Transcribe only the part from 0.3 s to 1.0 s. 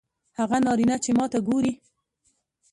هغه نارینه